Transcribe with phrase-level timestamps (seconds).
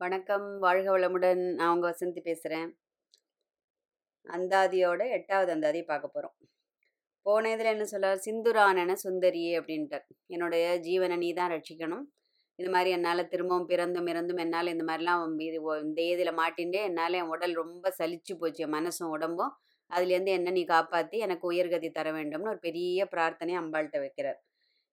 [0.00, 1.42] வணக்கம் வாழ்க வளமுடன்.
[1.58, 2.70] நான் உங்கள் வசந்தி பேசுகிறேன்
[4.26, 6.34] அந்தாதியோட எட்டாவது அந்தாதி பார்க்க போகிறோம்
[7.26, 10.04] போன இதில் என்ன சொல்றார் சிந்துரானன சுந்தரியே அப்படின்ட்டார்.
[10.34, 12.04] என்னுடைய ஜீவனை நீ தான் ரட்சிக்கணும்.
[12.58, 17.32] இது மாதிரி என்னால் திரும்பவும் பிறந்தும் இறந்தும் என்னால் இந்த மாதிரிலாம் இது இந்த இதில் மாட்டின்றே என்னால் என்
[17.36, 18.62] உடல் ரொம்ப சலிச்சு போச்சு.
[18.66, 19.54] என் மனசும் உடம்பும்.
[19.90, 24.38] அதுலேருந்து என்ன நீ காப்பாற்றி எனக்கு உயர்கதி தர வேண்டும்னு ஒரு பெரிய பிரார்த்தனையை அம்பாள்கிட்ட வைக்கிறார்.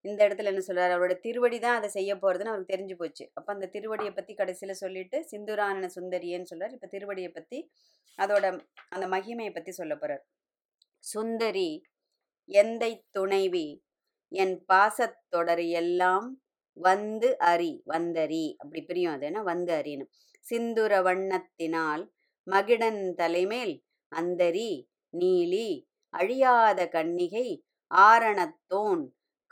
[0.05, 0.93] இந்த இடத்துல என்ன சொல்றாரு?
[0.95, 3.25] அவரோட திருவடி தான் அதை செய்ய போகிறதுன்னு அவருக்கு தெரிஞ்சு போச்சு.
[3.38, 7.59] அப்போ அந்த திருவடியை பற்றி கடைசியில் சொல்லிட்டு சிந்துரானன சுந்தரியன்னு சொல்கிறார் இப்போ திருவடியை பற்றி
[8.20, 8.45] அதோட
[8.95, 10.23] அந்த மகிமையை பற்றி சொல்ல போகிறார்
[11.03, 11.70] சுந்தரி
[12.49, 13.67] எந்தை துணைவி?
[14.31, 16.27] என் பாசத்தொடர் எல்லாம்
[16.77, 18.45] வந்து அரி வந்தரி.
[18.61, 19.41] அப்படி பிரியும் அது என்ன?
[19.52, 20.05] வந்து அரின்னு.
[20.45, 22.03] சிந்துர வண்ணத்தினால்
[22.47, 23.75] மகிடன் தலைமேல்
[24.11, 24.72] அந்தரி
[25.13, 25.67] நீலி
[26.13, 27.47] அழியாத கன்னிகை
[27.91, 29.03] ஆரணத்தோன்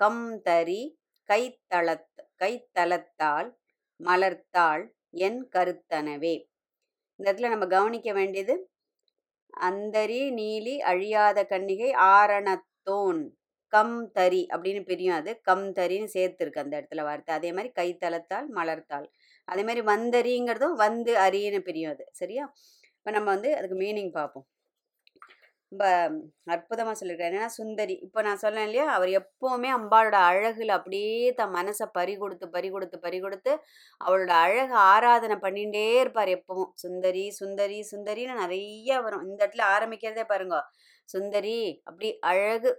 [0.01, 0.81] கம் தரி
[1.29, 2.07] கைத்தளத்
[2.39, 3.49] கைத்தளத்தால்
[3.99, 4.83] மலர்த்தாள்
[5.19, 6.35] என் கருத்தனவே.
[7.19, 8.55] இந்த இடத்துல நம்ம கவனிக்க வேண்டியது
[9.63, 13.21] அந்தரி நீலி அழியாத கன்னிகை ஆரணத்தோன்.
[13.73, 15.41] கம் தரி அப்படின்னு பிரியும் அது.
[15.41, 17.35] கம் தரின்னு சேர்த்துருக்கு அந்த இடத்துல வார்த்தை.
[17.35, 19.07] அதே மாதிரி கைத்தளத்தால் மலர்த்தாள்.
[19.48, 22.05] அதே மாதிரி வந்தரிங்கிறதும் வந்து அரின்னு பிரியும் அது.
[22.13, 22.45] சரியா?
[22.98, 24.48] இப்போ நம்ம வந்து அதுக்கு மீனிங் பார்ப்போம்.
[25.71, 25.85] ரொம்ப
[26.53, 31.85] அற்புதமாக சொல்லியிருக்காரு ஏன்னா சுந்தரி இப்போ நான் சொன்னேன் இல்லையா அவர் எப்போவுமே அம்பாளோட அழகில் அப்படியே தன் மனசை
[31.91, 33.51] பறி கொடுத்து பறி கொடுத்து பறி கொடுத்து
[34.01, 36.71] அவளோட அழகு ஆராதனை பண்ணிகிட்டே இருப்பார் எப்பவும்.
[36.75, 39.23] சுந்தரி சுந்தரி சுந்தரின்னு நிறைய வரும்.
[39.27, 40.57] இந்த இடத்துல ஆரம்பிக்கிறதே பாருங்க.
[41.09, 42.71] சுந்தரி அப்படி அழகு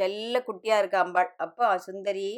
[0.00, 1.30] செல்ல குட்டியாக இருக்கா அம்பாள்.
[1.46, 2.28] அப்போ சுந்தரி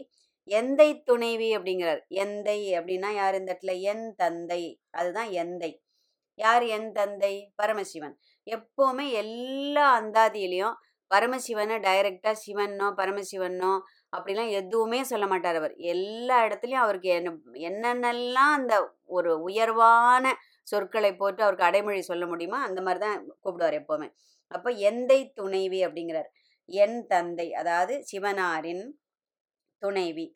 [0.49, 2.03] எந்தை துணைவி அப்படிங்கிறார்.
[2.25, 3.75] எந்தை அப்படின்னா யார் இந்த இடத்துல?
[3.93, 4.63] என் தந்தை.
[4.93, 5.73] அதுதான் எந்தை.
[6.39, 7.33] யார் என் தந்தை?
[7.57, 8.15] பரமசிவன்.
[8.47, 10.77] எப்போவுமே எல்லா அந்தாதியிலையும்
[11.11, 13.73] பரமசிவனை டைரெக்டாக சிவனோ பரமசிவனோ
[14.13, 15.75] அப்படிலாம் எதுவுமே சொல்ல மாட்டார் அவர்.
[15.93, 17.33] எல்லா இடத்துலையும் அவருக்கு என்ன
[17.69, 18.75] என்னென்னலாம் அந்த
[19.17, 20.25] ஒரு உயர்வான
[20.69, 24.09] சொற்களை போட்டு அவருக்கு அடைமொழி சொல்ல முடியுமோ அந்த மாதிரி தான் கூப்பிடுவார் எப்போவுமே.
[24.51, 26.31] அப்போ எந்தை துணைவி அப்படிங்கிறார்.
[26.69, 28.85] என் தந்தை அதாவது சிவனாரின்
[29.83, 30.27] துணைவி.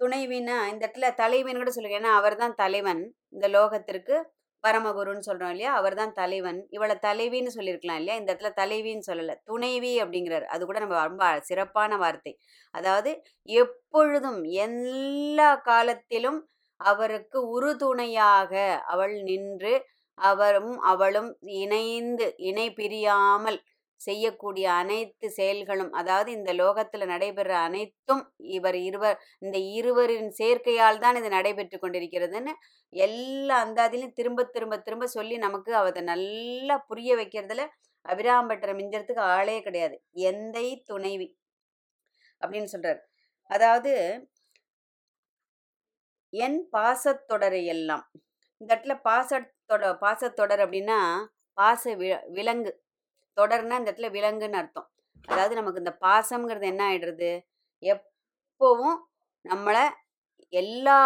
[0.00, 3.02] துணைவின்னா இந்த இடத்துல தலைவின்னு கூட சொல்லுங்க ஏன்னா அவர் தான் தலைவன்
[3.34, 4.16] இந்த லோகத்திற்கு
[4.64, 5.72] பரமகுருன்னு சொல்கிறோம் இல்லையா?
[5.74, 6.58] அவர் தான் தலைவன்.
[6.70, 8.16] இவளை தலைவின்னு சொல்லியிருக்கலாம் இல்லையா?
[8.18, 9.34] இந்த இடத்துல தலைவின்னு சொல்லலை.
[9.44, 10.46] துணைவி அப்படிங்கிறார்.
[10.46, 12.32] அது கூட நம்ம ரொம்ப சிறப்பான வார்த்தை.
[12.74, 13.10] அதாவது
[13.48, 16.40] எப்பொழுதும் எல்லா காலத்திலும்
[16.80, 18.52] அவருக்கு உறுதுணையாக
[18.86, 19.74] அவள் நின்று
[20.18, 23.58] அவரும் அவளும் இணைந்து இணை பிரியாமல்
[24.00, 28.22] செய்யக்கூடிய அனைத்து செயல்களும் அதாவது இந்த லோகத்தில் நடைபெற அனைத்தும்
[28.56, 32.54] இவர் இருவர் இந்த இருவரின் சேர்க்கையால் தான் இது நடைபெற்று கொண்டிருக்கிறதுன்னு
[32.92, 37.64] எல்லா அந்தாதிலையும் திரும்ப திரும்ப திரும்ப சொல்லி நமக்கு அதை நல்லா புரிய வைக்கிறதுல
[38.04, 39.96] அபிராம்பட்டரை மிஞ்சறதுக்கு ஆளே கிடையாது.
[40.30, 41.28] எந்தை துணைவி
[42.42, 43.00] அப்படின்னு சொல்றார்.
[43.50, 43.92] அதாவது
[46.32, 48.04] என் பாசத்தொடரை எல்லாம்
[48.60, 50.98] இந்த இடத்துல பாசத்தொட பாசத்தொடர் அப்படின்னா
[51.58, 51.82] பாச
[52.36, 52.72] விலங்கு.
[53.36, 54.88] தொடர்னா இந்த இடத்துல விலங்குன்னு அர்த்தம்.
[55.28, 57.30] அதாவது நமக்கு இந்த பாசம்ங்கிறது என்ன ஆயிடுறது?
[57.82, 58.98] எப்பவும்
[59.44, 59.84] நம்மளை
[60.52, 60.98] எல்லா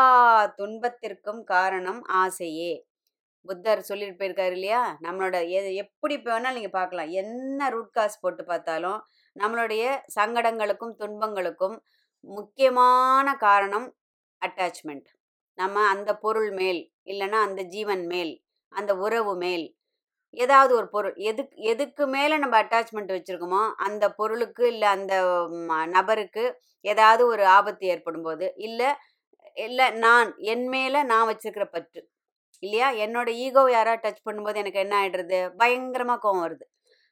[0.59, 2.73] துன்பத்திற்கும் காரணம் ஆசையே.
[3.49, 4.83] புத்தர் சொல்லிட்டு போயிருக்காரு இல்லையா?
[5.07, 7.11] நம்மளோட எது எப்படி இப்போ வேணாலும் நீங்கள் பார்க்கலாம்.
[7.23, 8.99] என்ன ரூட் காஸ் போட்டு பார்த்தாலும்
[9.37, 9.85] நம்மளுடைய
[10.17, 11.77] சங்கடங்களுக்கும் துன்பங்களுக்கும்
[12.29, 13.89] முக்கியமான காரணம்
[14.43, 15.09] அட்டாச்மெண்ட்
[15.59, 16.81] நம்ம அந்த பொருள் மேல்
[17.13, 18.33] இல்லைன்னா அந்த ஜீவன் மேல்
[18.73, 19.67] அந்த உறவு மேல்
[20.35, 21.15] ஏதாவது ஒரு பொருள்.
[21.31, 25.15] எதுக்கு எதுக்கு மேலே நம்ம அட்டாச்மெண்ட் வச்சுருக்கோமோ அந்த பொருளுக்கு இல்லை அந்த
[25.97, 26.45] நபருக்கு
[26.85, 28.91] ஏதாவது ஒரு ஆபத்து ஏற்படும் போது இல்லை
[29.57, 32.01] இல்லை நான் என் மேலே நான் வச்சுருக்கிற பற்று
[32.63, 32.89] இல்லையா?
[33.05, 36.65] என்னோட ஈகோ யாராவது டச் பண்ணும்போது எனக்கு என்ன ஆகிடுறது பயங்கரமாக கோவம் வருது.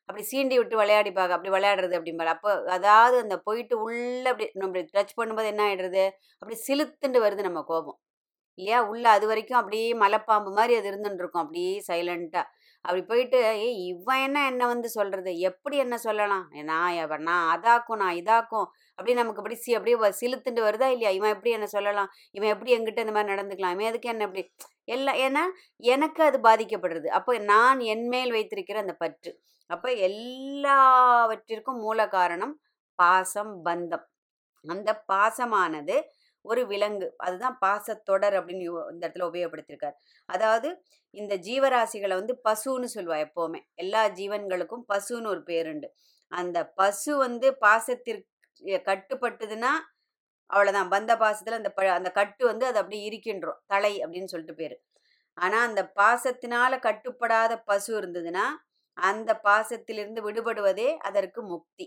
[0.08, 2.30] அப்படி சீண்டி விட்டு விளையாடி பார்க்க அப்படி விளையாடுறது அப்படிம்பாரு.
[2.36, 6.04] அப்போ அதாவது அந்த போயிட்டு உள்ள அப்படி நம்ம டச் பண்ணும்போது என்ன ஆகிடுறது
[6.42, 7.98] அப்படி சிலுத்துண்டு வருது நம்ம கோபம்
[8.58, 8.78] இல்லையா?
[8.92, 12.46] உள்ள அது வரைக்கும் அப்படியே மலைப்பாம்பு மாதிரி அது இருந்துட்டு இருக்கும் அப்படியே சைலண்ட்டாக
[12.80, 15.38] அப்படி போயிட்டு ஏய் இவன் என்ன என்ன வந்து சொல்றது?
[15.38, 16.48] எப்படி என்ன சொல்லலாம்?
[16.50, 18.66] நான் நான் அதாக்கும் நான் இதாக்கும்.
[18.90, 21.08] அப்படி நமக்கு இப்படி சி அப்படியே வ- சிலுத்துண்டு வருதா இல்லையா?
[21.08, 22.08] இவன் எப்படி என்ன சொல்லலாம்?
[22.30, 23.70] இவன் எப்படி என்கிட்ட இந்த மாதிரி நடந்துக்கலாம்?
[23.70, 24.54] இவன் எதுக்கு என்ன இப்படி?
[24.84, 27.06] எல்லாம் ஏன்னா எனக்கு அது பாதிக்கப்படுறது.
[27.06, 29.40] அப்போ நான் என்மேல் வைத்திருக்கிற அந்த பற்று.
[29.66, 32.60] அப்போ எல்லாவற்றிற்கும் மூல காரணம்
[32.94, 34.04] பாசம் பந்தம்.
[34.68, 36.02] அந்த பாசமானது
[36.48, 37.08] ஒரு விலங்கு.
[37.18, 39.96] அதுதான் பாசத்தொடர் அப்படின்னு இந்த இடத்துல உபயோகப்படுத்தியிருக்கார்.
[40.28, 40.68] அதாவது
[41.14, 43.60] இந்த ஜீவராசிகளை வந்து பசுன்னு சொல்லுவா எப்போவுமே.
[43.76, 45.88] எல்லா ஜீவன்களுக்கும் பசுன்னு ஒரு பேருண்டு
[46.32, 48.26] அந்த பசு வந்து பாசத்திற்கு
[48.88, 49.72] கட்டுப்பட்டதுன்னா
[50.50, 53.58] அவ்வளோதான் பந்த பாசத்தில் அந்த ப அந்த கட்டு வந்து அது அப்படியே இருக்கின்றோம்.
[53.66, 54.76] தலை அப்படின்னு சொல்லிட்டு பேர்.
[55.38, 58.46] ஆனால் அந்த பாசத்தினால கட்டுப்படாத பசு இருந்ததுன்னா
[58.96, 61.86] அந்த பாசத்திலிருந்து விடுபடுவதே அதற்கு முக்தி.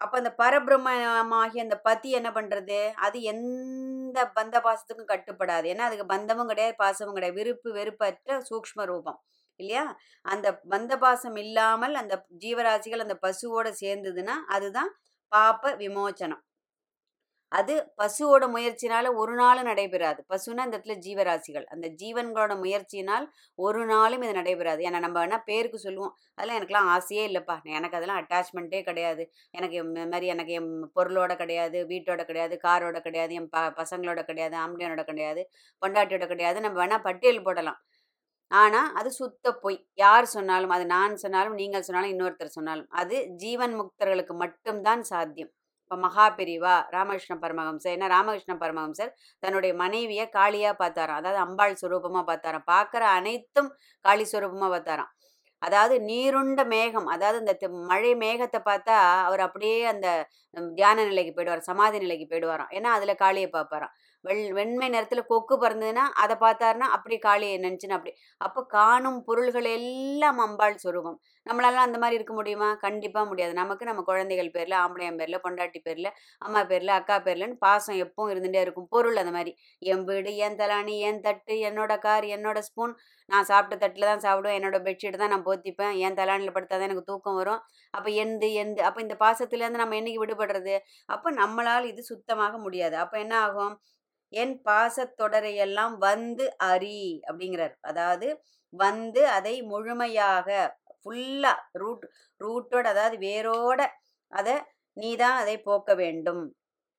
[0.00, 5.66] அப்போ அந்த பரபிரம்மமாகிய அந்த பத்தி என்ன பண்ணுறது அது எந்த பந்த பாசத்துக்கும் கட்டுப்படாது.
[5.72, 7.38] ஏன்னா அதுக்கு பந்தமும் கிடையாது பாசமும் கிடையாது.
[7.40, 9.18] விருப்பு வெறுப்பற்ற சூக்ஷ்ம ரூபம்.
[9.60, 9.84] இல்லையா?
[10.24, 14.90] அந்த பந்த பாசம் இல்லாமல் அந்த ஜீவராசிகள் அந்த பசுவோட சேர்ந்ததுன்னா அதுதான்
[15.32, 16.42] பாப்ப விமோச்சனம்.
[17.52, 20.20] அது பசுவோட முயற்சினால ஒரு நாளும் நடைபெறாது.
[20.30, 21.66] பசுனா இந்த இடத்துல ஜீவராசிகள்.
[21.66, 23.26] அந்த ஜீவன்களோட முயற்சியினால்
[23.58, 24.80] ஒரு நாளும் இது நடைபெறாது.
[24.86, 26.14] ஏன்னா நம்ம வேணா பேருக்கு சொல்லுவோம்.
[26.38, 27.56] அதெல்லாம் எனக்குலாம் ஆசையே இல்லைப்பா.
[27.76, 29.24] எனக்கு அதெல்லாம் அட்டாச்மெண்ட்டே கிடையாது.
[29.54, 34.56] எனக்கு இந்த மாதிரி எனக்கு என் பொருளோட கிடையாது வீட்டோட கிடையாது காரோட கிடையாது என் ப பசங்களோட கிடையாது
[34.56, 35.44] ஆம்பளையனோட கிடையாது
[35.82, 36.60] பொண்டாட்டியோட கிடையாது.
[36.60, 37.80] நம்ம வேணா பட்டியல் போடலாம்.
[38.50, 39.78] ஆனால் அது சுத்த பொய்.
[39.96, 45.52] யார் சொன்னாலும் அது நான் சொன்னாலும் நீங்கள் சொன்னாலும் இன்னொருத்தர் சொன்னாலும் அது ஜீவன் முக்தர்களுக்கு மட்டும்தான் சாத்தியம்.
[45.84, 49.10] இப்போ மகாபிரிவா ராமகிருஷ்ண பரமஹம்சர் ஏன்னா ராமகிருஷ்ண பரமஹம்சர்?
[49.42, 51.18] தன்னுடைய மனைவியை காளியாக பார்த்தாராம்.
[51.20, 52.64] அதாவது அம்பாள் சுரூபமாக பார்த்தாராம்.
[52.72, 53.68] பார்க்குற அனைத்தும்
[54.04, 55.10] காளி சுரூபமாக பார்த்தாராம்.
[55.62, 58.96] அதாவது நீருண்ட மேகம் அதாவது இந்த மழை மேகத்தை பார்த்தா
[59.28, 60.08] அவர் அப்படியே அந்த
[60.78, 62.72] தியான நிலைக்கு போயிடுவார் சமாதி நிலைக்கு போயிடுவாராம்.
[62.78, 63.94] ஏன்னா அதில் காளியை பார்ப்பாராம்.
[64.24, 68.12] வெள் வெண்மை நேரத்தில் கொக்கு பறந்ததுன்னா அதை பார்த்தாருன்னா அப்படி காளியை நினச்சின்னு அப்படி.
[68.40, 71.18] அப்போ காணும் பொருள்கள் எல்லாம் அம்பாள் சுரூபம்.
[71.46, 72.68] நம்மளால அந்த மாதிரி இருக்க முடியுமா?
[72.84, 73.52] கண்டிப்பாக முடியாது.
[73.60, 76.10] நமக்கு நம்ம குழந்தைகள் பேரில் ஆம்பளையன் பேரில் பொண்டாட்டி பேரில்
[76.42, 78.88] அம்மா பேரில் அக்கா பேர்லன்னு பாசம் எப்பவும் இருந்துகிட்டே இருக்கும்.
[78.94, 79.52] பொருள் அந்த மாதிரி
[79.92, 82.94] என் வீடு என் தலாணி என் தட்டு என்னோட கார் என்னோட ஸ்பூன்
[83.28, 84.58] நான் சாப்பிட்ட தட்டில் தான் சாப்பிடுவேன்.
[84.60, 85.94] என்னோட பெட்ஷீட் தான் நான் போத்திப்பேன்.
[86.06, 87.60] என் தலாணியில் படுத்தா தான் எனக்கு தூக்கம் வரும்.
[87.94, 90.76] அப்போ எந்து எந்து அப்போ இந்த பாசத்துலேருந்து நம்ம என்னைக்கு விடுபடுறது?
[91.08, 92.96] அப்போ நம்மளால் இது சுத்தமாக முடியாது.
[93.04, 93.74] அப்போ என்ன ஆகும்?
[94.32, 96.98] என் பாசத்தொடரையெல்லாம் வந்து அறி
[97.28, 97.74] அப்படிங்கிறார்.
[97.90, 98.28] அதாவது
[98.72, 100.48] வந்து அதை முழுமையாக
[101.04, 102.06] ஃபுல்லாக ரூட்
[102.40, 103.80] ரூட்டோட அதாவது வேரோட
[104.32, 104.54] அதை
[104.96, 106.42] நீ தான் அதை போக்க வேண்டும்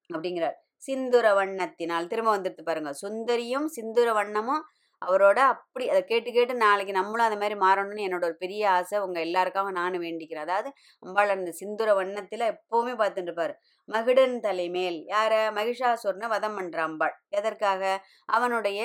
[0.09, 0.57] அப்படிங்கிறார்.
[0.87, 2.91] சிந்துர வண்ணத்தினால் திரும்ப வந்துடுத்து பாருங்க.
[3.03, 4.63] சுந்தரியும் சிந்துர வண்ணமும்
[5.01, 8.97] அவரோட அப்படி அதை கேட்டு கேட்டு நாளைக்கு நம்மளும் அந்த மாதிரி மாறணும்னு என்னோட ஒரு பெரிய ஆசை.
[8.97, 10.45] உங்கள் எல்லாருக்காக நானும் வேண்டிக்கிறேன்.
[10.47, 10.69] அதாவது
[11.03, 13.53] அம்பாள் அந்த சிந்துர வண்ணத்தில் எப்போவுமே பார்த்துட்டு இருப்பாரு.
[13.89, 15.33] மகிடன் தலைமேல் யார?
[15.57, 17.15] மகிஷாசுரனை வதம் பண்ணுற அம்பாள்.
[17.39, 17.83] எதற்காக?
[18.29, 18.79] அவனுடைய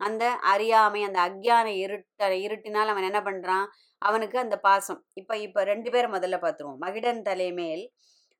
[0.00, 3.66] அந்த அறியாமை அந்த அக்ஞான இருட்ட இருட்டினால் அவன் என்ன பண்ணுறான்
[4.02, 5.00] அவனுக்கு அந்த பாசம்.
[5.14, 7.84] இப்போ இப்போ ரெண்டு பேரை முதல்ல பார்த்துருவோம் மகிடன் தலைமேல்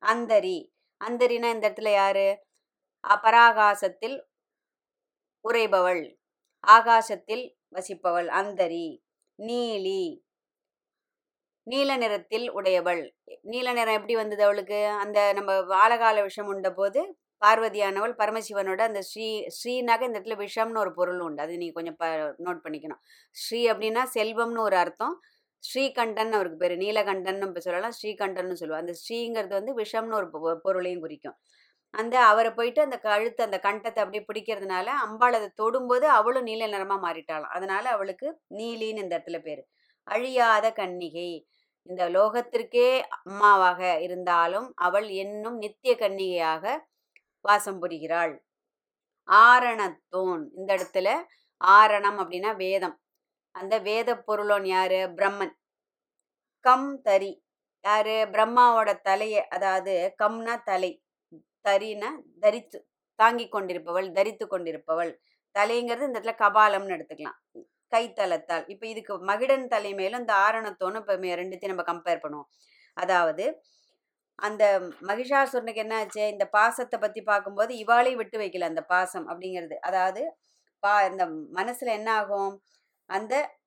[0.02, 0.58] அந்தரி.
[1.00, 2.26] அந்தரினா இந்த இடத்துல யாரு?
[3.04, 4.16] அபராகாசத்தில்
[5.44, 6.02] உறைபவள்.
[6.64, 8.30] ஆகாசத்தில் வசிப்பவள்.
[8.40, 8.86] அந்தரி.
[9.38, 10.00] நீலி.
[11.66, 13.00] நீல நிறத்தில் உடையவள்.
[13.44, 14.80] நீல நிறம் எப்படி வந்தது அவளுக்கு?
[15.02, 17.00] அந்த நம்ம ஆழகால விஷம் உண்ட போது
[17.42, 19.26] பார்வதியானவள் பரமசிவனோட அந்த ஸ்ரீ
[19.56, 21.42] ஸ்ரீனாக இந்த இடத்துல விஷம்னு ஒரு பொருள் உண்டு.
[21.42, 22.06] அது நீ கொஞ்சம் ப
[22.46, 23.00] நோட் பண்ணிக்கணும்.
[23.36, 25.16] ஸ்ரீ அப்படின்னா செல்வம்னு ஒரு அர்த்தம்.
[25.58, 26.76] ஸ்ரீகண்டன் அவருக்கு பேர்.
[26.76, 28.86] நீலகண்டன் இப்போ சொல்லலாம் ஸ்ரீகண்டன்னு சொல்லுவோம்.
[28.86, 31.36] அந்த ஸ்ரீங்கிறது வந்து விஷம்னு ஒரு பொ- பொருளையும் குறிக்கும்.
[31.90, 37.12] அந்த அவரை போயிட்டு அந்த கழுத்து அந்த கண்டத்தை அப்படியே பிடிக்கிறதுனால அம்பாள் அதை தொடும்போது அவளும் நீல நிறமாக
[37.12, 37.50] மாறிட்டாளாம்.
[37.50, 39.66] அதனால அவளுக்கு நீலின்னு இந்த இடத்துல பேர்.
[40.02, 41.46] அழியாத கன்னிகை.
[41.82, 46.78] இந்த லோகத்திற்கே அம்மாவாக இருந்தாலும் அவள் என்னும் நித்திய கன்னிகையாக
[47.40, 48.38] வாசம் புரிகிறாள்.
[49.30, 50.44] ஆரணத்தோன்.
[50.56, 51.24] இந்த இடத்துல
[51.64, 53.00] ஆரணம் அப்படின்னா வேதம்.
[53.56, 55.00] அந்த வேத பொருளோன் யாரு?
[55.18, 55.54] பிரம்மன்.
[56.64, 57.32] கம் தரி.
[57.84, 58.16] யாரு?
[58.34, 59.92] பிரம்மாவோட தலையை அதாவது
[60.22, 60.92] கம்னா தலை.
[61.64, 62.10] தரினா
[62.44, 62.78] தரித்து
[63.18, 65.12] தாங்கி கொண்டிருப்பவள் தரித்து கொண்டிருப்பவள்.
[65.54, 67.38] தலைங்கிறது இந்த இடத்துல கபாலம்னு எடுத்துக்கலாம்.
[67.92, 68.64] கைத்தலத்தால்.
[68.72, 72.48] இப்போ இதுக்கு மகிடன் தலை மேலும் இந்த ஆரணத்தோன்னு இப்போ ரெண்டுத்தையும் நம்ம கம்பேர் பண்ணுவோம்.
[72.96, 73.44] அதாவது
[74.38, 74.64] அந்த
[75.10, 76.22] மகிஷாசுரனுக்கு என்ன ஆச்சு?
[76.34, 79.76] இந்த பாசத்தை பத்தி பார்க்கும்போது இவாளை விட்டு வைக்கல அந்த பாசம் அப்படிங்கிறது.
[79.88, 80.22] அதாவது
[80.82, 81.24] பா இந்த
[81.58, 82.52] மனசுல என்ன ஆகும்?
[83.06, 83.58] அந்த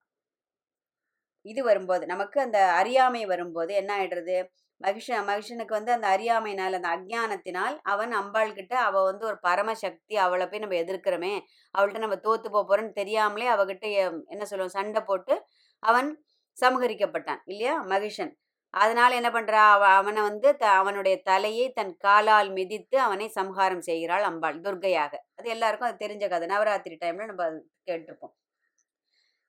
[1.42, 4.48] இது வரும்போது நமக்கு அந்த அறியாமை வரும்போது என்ன ஆயிடுறது?
[4.84, 10.48] மகிஷ மகிஷனுக்கு வந்து அந்த அறியாமையினால் அந்த அஜ்ஞானத்தினால் அவன் அம்பாள் கிட்ட அவள் வந்து ஒரு பரமசக்தி அவளை
[10.48, 11.40] போய் நம்ம எதிர்க்கிறோமே
[11.78, 13.92] அவள்கிட்ட நம்ம தோத்து போக தெரியாமலே அவகிட்ட
[14.26, 15.46] என்ன சொல்லுவோம் சண்டை போட்டு
[15.80, 16.24] அவன்
[16.62, 17.86] சமகரிக்கப்பட்டான் இல்லையா?
[17.86, 18.34] மகிஷன்.
[18.70, 19.52] அதனால என்ன பண்றா?
[19.52, 25.26] அவ அவனை வந்து த- அவனுடைய தலையை தன் காலால் மிதித்து அவனை சம்ஹாரம் செய்கிறாள் அம்பாள் துர்கையாக.
[25.36, 26.48] அது எல்லாருக்கும் அது தெரிஞ்ச கதை.
[26.48, 27.46] நவராத்திரி டைம்ல நம்ம
[27.92, 28.34] கேட்டிருப்போம்.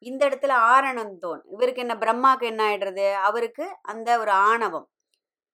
[0.02, 1.40] இந்த இடத்துல ஆரணந்தோன்.
[1.52, 3.06] இவருக்கு என்ன பிரம்மாக்கு என்ன ஆயிடுறது?
[3.22, 4.86] அவருக்கு அந்த ஒரு ஆணவம்.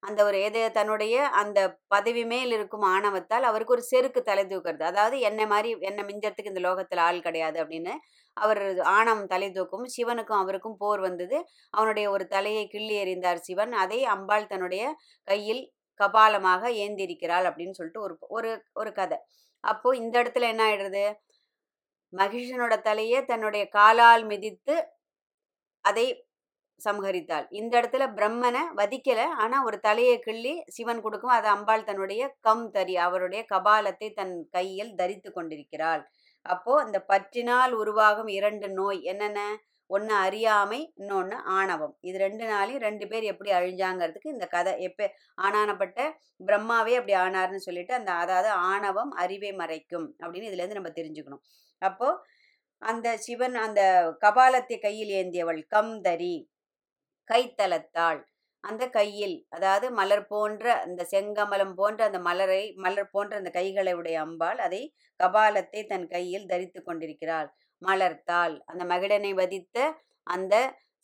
[0.02, 4.82] அந்த ஒரு எது தன்னுடைய அந்த பதவி மேல் இருக்கும் ஆணவத்தால் அவருக்கு ஒரு செருக்கு தலை தூக்குறது.
[4.82, 7.94] அதாவது என்னை மாதிரி என்னை மிஞ்சறதுக்கு இந்த லோகத்தில் ஆள் கிடையாது அப்படின்னு
[8.36, 8.60] அவர்
[8.96, 9.86] ஆணவம் தலை தூக்கும்.
[9.96, 11.38] சிவனுக்கும் அவருக்கும் போர் வந்தது.
[11.70, 13.72] அவனுடைய ஒரு தலையை கிள்ளி எறிந்தார் சிவன்.
[13.74, 14.84] அதை அம்பாள் தன்னுடைய
[15.28, 15.62] கையில்
[16.00, 19.18] கபாலமாக ஏந்திருக்கிறாள் அப்படின்னு சொல்லிட்டு ஒரு ஒரு ஒரு கதை.
[19.64, 21.04] அப்போ இந்த இடத்துல என்ன ஆயிடுறது?
[22.12, 24.76] மகிஷனோட தலையை தன்னுடைய காலால் மிதித்து
[25.84, 26.06] அதை
[26.80, 29.20] சம்ஹரித்தாள் இந்த இடத்துல பிரம்மனை வதிக்கல.
[29.42, 31.34] ஆனா ஒரு தலையை கிள்ளி சிவன் கொடுக்கும்.
[31.38, 36.02] அது அம்பாள் தன்னுடைய கம் தரி அவருடைய கபாலத்தை தன் கையில் தரித்து கொண்டிருக்கிறாள்.
[36.46, 39.40] அப்போ அந்த பற்றினால் உருவாகும் இரண்டு நோய் என்னென்ன?
[39.90, 41.94] ஒன்று அறியாமை இன்னொன்று ஆணவம்.
[42.08, 45.04] இது ரெண்டு நாளையும் ரெண்டு பேர் எப்படி அழிஞ்சாங்கிறதுக்கு இந்த கதை எப்போ
[45.46, 46.08] ஆனானப்பட்ட
[46.48, 51.44] பிரம்மாவே அப்படி ஆனார்னு சொல்லிட்டு அந்த அதாவது ஆணவம் அறிவை மறைக்கும் அப்படின்னு இதுலேருந்து நம்ம தெரிஞ்சுக்கணும்.
[51.82, 52.20] அப்போது
[52.82, 53.82] அந்த சிவன் அந்த
[54.24, 56.34] கபாலத்தை கையில் ஏந்தியவள் கம்தரி
[57.28, 58.20] கைத்தலத்தாள்.
[58.64, 64.16] அந்த கையில் அதாவது மலர் போன்ற அந்த செங்கமலம் போன்ற அந்த மலரை மலர் போன்ற அந்த கைகளை உடைய
[64.24, 64.80] அம்பாள் அதை
[65.20, 67.48] கபாலத்தை தன் கையில் தரித்து கொண்டிருக்கிறாள்.
[67.82, 68.56] மலர்த்தாள்.
[68.66, 69.76] அந்த மகிடனை வதித்த
[70.26, 70.54] அந்த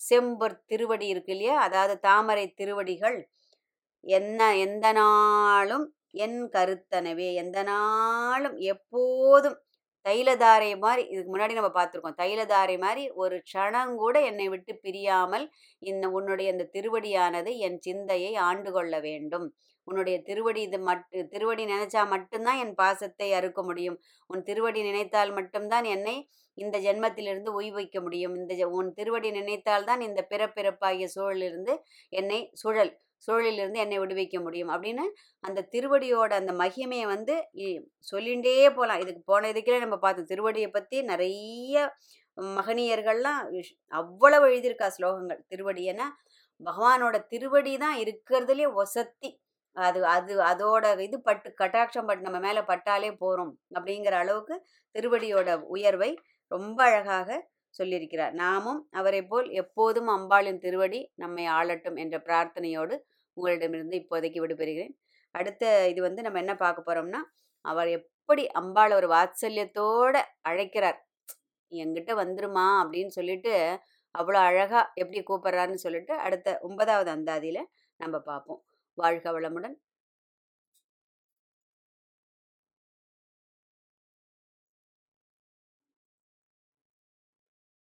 [0.01, 1.57] செம்பர் திருவடி இருக்கு இல்லையா?
[1.61, 3.19] அதாவது தாமரை திருவடிகள்
[4.05, 5.85] என்ன எந்த நாளும்
[6.25, 7.29] என் கருத்தனவே.
[7.35, 9.59] எந்த நாளும் எப்போதும்
[10.07, 12.19] தைலதாரை மாதிரி இதுக்கு முன்னாடி நம்ம பார்த்துருக்கோம்.
[12.23, 15.47] தைலதாரை மாதிரி ஒரு க்ஷணம் கூட என்னை விட்டு பிரியாமல்
[15.83, 19.47] இந்த உன்னுடைய அந்த திருவடியானது என் சிந்தையை ஆண்டு கொள்ள வேண்டும்.
[19.89, 23.99] உன்னுடைய திருவடி இது மட்டு திருவடி நினைச்சா மட்டும்தான் என் பாசத்தை அறுக்க முடியும்.
[24.31, 26.17] உன் திருவடி நினைத்தால் மட்டும்தான் என்னை
[26.59, 28.35] இந்த ஜென்மத்திலிருந்து உய்விக்க முடியும்.
[28.41, 31.75] இந்த உன் திருவடி நினைத்தால்தான் இந்த பிறப்பிறப்பாகிய சூழலிருந்து
[32.13, 32.93] என்னை சுழல்
[33.29, 34.71] சூழலிலிருந்து என்னை விடுவிக்க முடியும்.
[34.75, 35.05] அப்படின்னு
[35.45, 37.35] அந்த திருவடியோட அந்த மகிமையை வந்து
[38.11, 40.31] சொல்லிகிட்டே சொல்லிண்டே போகலாம் இதுக்கு போன இதுக்கே நம்ம பார்த்தோம்.
[40.33, 41.77] திருவடியை பற்றி நிறைய
[42.59, 43.41] மகனியர்கள்லாம்
[43.93, 45.41] அவ்வளவு எழுதியிருக்கா ஸ்லோகங்கள்.
[45.53, 46.07] திருவடி ஏன்னா
[46.61, 49.31] பகவானோட திருவடி தான் இருக்கிறதுலே ஒசத்தி.
[49.77, 54.57] அது அது அதோட இது பட்டு கட்டாட்சம் பட்டு நம்ம மேலே பட்டாலே போகிறோம் அப்படிங்கிற அளவுக்கு
[54.95, 56.11] திருவடியோட உயர்வை
[56.51, 57.29] ரொம்ப அழகாக
[57.75, 58.35] சொல்லியிருக்கிறார்.
[58.43, 62.95] நாமும் அவரை போல் எப்போதும் அம்பாளின் திருவடி நம்மை ஆளட்டும் என்ற பிரார்த்தனையோடு
[63.37, 64.95] உங்களிடமிருந்து இப்போதைக்கு விடுபெறுகிறேன்.
[65.35, 67.21] அடுத்த இது வந்து நம்ம என்ன பார்க்க போகிறோம்னா
[67.65, 70.99] அவர் எப்படி அம்பாள் ஒரு வாத்சல்யத்தோட அழைக்கிறார்.
[71.73, 73.55] என்கிட்ட வந்துருமா அப்படின்னு சொல்லிட்டு
[74.15, 77.69] அவ்வளோ அழகாக எப்படி கூப்பிட்றாருன்னு சொல்லிட்டு அடுத்த ஒன்பதாவது அந்தாதியில்
[78.01, 78.61] நம்ம பார்ப்போம்.
[78.95, 79.77] வாழ்க வளமுடன்.